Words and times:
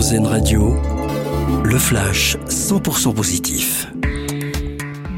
Radio, 0.00 0.74
le 1.62 1.78
flash 1.78 2.38
100% 2.48 3.12
positif. 3.12 3.86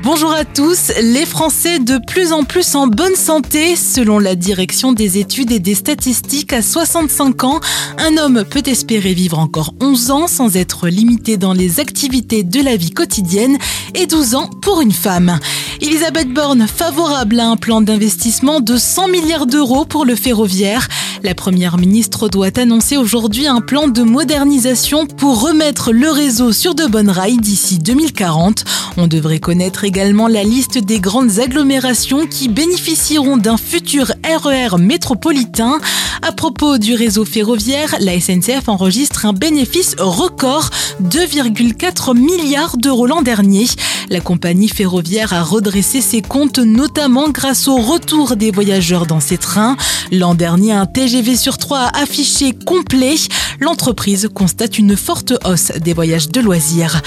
Bonjour 0.03 0.33
à 0.33 0.45
tous, 0.45 0.91
les 1.01 1.25
Français 1.25 1.79
de 1.79 2.00
plus 2.05 2.33
en 2.33 2.42
plus 2.42 2.75
en 2.75 2.89
bonne 2.89 3.15
santé. 3.15 3.76
Selon 3.76 4.18
la 4.18 4.34
direction 4.34 4.92
des 4.92 5.18
études 5.18 5.53
et 5.53 5.60
des 5.60 5.76
statistiques, 5.76 6.53
à 6.53 6.63
65 6.63 7.45
ans, 7.45 7.60
un 7.97 8.16
homme 8.16 8.43
peut 8.43 8.64
espérer 8.66 9.14
vivre 9.14 9.39
encore 9.39 9.73
11 9.80 10.10
ans 10.10 10.26
sans 10.26 10.56
être 10.56 10.88
limité 10.88 11.36
dans 11.36 11.52
les 11.52 11.78
activités 11.78 12.42
de 12.42 12.60
la 12.60 12.74
vie 12.74 12.90
quotidienne 12.90 13.58
et 13.94 14.06
12 14.06 14.34
ans 14.34 14.50
pour 14.62 14.80
une 14.80 14.90
femme. 14.90 15.38
Elisabeth 15.84 16.32
Borne, 16.32 16.68
favorable 16.68 17.40
à 17.40 17.48
un 17.48 17.56
plan 17.56 17.80
d'investissement 17.80 18.60
de 18.60 18.76
100 18.76 19.08
milliards 19.08 19.46
d'euros 19.46 19.84
pour 19.84 20.04
le 20.04 20.14
ferroviaire. 20.14 20.86
La 21.24 21.34
première 21.34 21.76
ministre 21.76 22.28
doit 22.28 22.56
annoncer 22.56 22.96
aujourd'hui 22.96 23.48
un 23.48 23.60
plan 23.60 23.88
de 23.88 24.02
modernisation 24.02 25.06
pour 25.06 25.42
remettre 25.42 25.90
le 25.90 26.09
réseau 26.09 26.52
sur 26.52 26.76
de 26.76 26.87
bonnes 26.87 27.10
rails 27.10 27.38
d'ici 27.38 27.80
2040. 27.80 28.64
On 28.96 29.09
devrait 29.09 29.40
connaître 29.40 29.82
également 29.82 30.28
la 30.28 30.45
liste 30.45 30.78
des 30.78 31.00
grandes 31.00 31.40
agglomérations 31.40 32.26
qui 32.26 32.48
bénéficieront 32.48 33.37
d'un 33.37 33.56
futur 33.56 34.12
RER 34.24 34.76
e 34.76 34.78
métropolitain. 34.78 35.80
À 36.24 36.30
propos 36.30 36.78
du 36.78 36.94
réseau 36.94 37.24
ferroviaire, 37.24 37.96
la 37.98 38.20
SNCF 38.20 38.68
enregistre 38.68 39.26
un 39.26 39.32
bénéfice 39.32 39.96
record 39.98 40.70
2,4 41.02 42.16
milliards 42.16 42.76
d'euros 42.76 43.06
l'an 43.06 43.22
dernier. 43.22 43.66
La 44.08 44.20
compagnie 44.20 44.68
ferroviaire 44.68 45.32
a 45.32 45.42
redressé 45.42 46.00
ses 46.00 46.22
comptes 46.22 46.60
notamment 46.60 47.28
grâce 47.28 47.66
au 47.66 47.76
retour 47.76 48.36
des 48.36 48.52
voyageurs 48.52 49.06
dans 49.06 49.18
ses 49.18 49.36
trains. 49.36 49.76
L'an 50.12 50.36
dernier, 50.36 50.72
un 50.72 50.86
TGV 50.86 51.34
sur 51.34 51.58
3 51.58 51.78
a 51.78 52.02
affiché 52.02 52.52
complet. 52.52 53.16
L'entreprise 53.62 54.29
constate 54.34 54.77
une 54.77 54.97
forte 54.97 55.34
hausse 55.45 55.71
des 55.80 55.93
voyages 55.93 56.29
de 56.30 56.41
loisirs. 56.41 57.01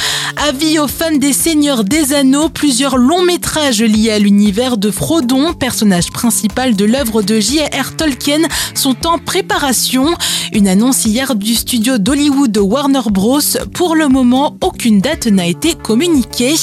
Avis 0.48 0.80
aux 0.80 0.88
fans 0.88 1.18
des 1.18 1.34
Seigneurs 1.34 1.84
des 1.84 2.14
Anneaux, 2.14 2.48
plusieurs 2.48 2.96
longs 2.96 3.26
métrages 3.26 3.82
liés 3.82 4.12
à 4.12 4.20
l'univers 4.20 4.78
de 4.78 4.90
Frodon, 4.90 5.54
personnage 5.54 6.12
principal 6.12 6.74
de 6.78 6.86
l'œuvre 6.86 7.24
de 7.24 7.42
J.R. 7.42 7.98
Tolkien, 7.98 8.48
sont 8.74 9.06
en 9.06 9.18
préparation. 9.18 10.16
Une 10.54 10.70
annonce 10.70 11.04
hier 11.04 11.36
du 11.36 11.56
studio 11.56 11.98
d'Hollywood 11.98 12.58
Warner 12.58 13.02
Bros. 13.12 13.42
Pour 13.74 13.96
le 13.98 14.08
moment, 14.08 14.56
aucune 14.62 15.02
date 15.02 15.28
n'a 15.28 15.48
été 15.48 15.74
communiquée. 15.74 16.56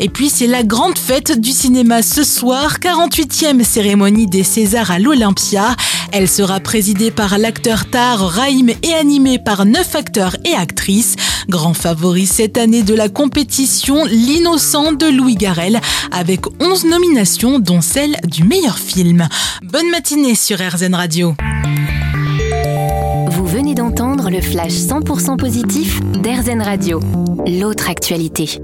Et 0.00 0.08
puis 0.08 0.28
c'est 0.28 0.48
la 0.48 0.64
grande 0.64 0.98
fête 0.98 1.38
du 1.40 1.52
cinéma 1.52 2.02
ce 2.02 2.24
soir, 2.24 2.78
48e 2.80 3.62
cérémonie 3.62 4.26
des 4.26 4.42
Césars 4.42 4.90
à 4.90 4.98
l'Olympia. 4.98 5.76
Elle 6.12 6.28
sera 6.28 6.60
présidée 6.60 7.10
par 7.10 7.38
l'acteur 7.38 7.86
Tar 7.86 8.18
Raïm 8.18 8.70
et 8.82 8.94
animée 8.94 9.35
par 9.38 9.64
neuf 9.64 9.94
acteurs 9.94 10.36
et 10.44 10.54
actrices. 10.54 11.16
Grand 11.48 11.74
favori 11.74 12.26
cette 12.26 12.58
année 12.58 12.82
de 12.82 12.94
la 12.94 13.08
compétition, 13.08 14.04
L'innocent 14.04 14.92
de 14.92 15.06
Louis 15.06 15.36
Garrel, 15.36 15.80
avec 16.10 16.40
11 16.60 16.86
nominations 16.86 17.58
dont 17.58 17.80
celle 17.80 18.16
du 18.24 18.44
meilleur 18.44 18.78
film. 18.78 19.28
Bonne 19.62 19.90
matinée 19.90 20.34
sur 20.34 20.58
RZN 20.58 20.94
Radio. 20.94 21.34
Vous 23.30 23.46
venez 23.46 23.74
d'entendre 23.74 24.30
le 24.30 24.40
flash 24.40 24.72
100% 24.72 25.36
positif 25.36 26.00
d'RZN 26.22 26.62
Radio. 26.62 27.00
L'autre 27.46 27.90
actualité. 27.90 28.60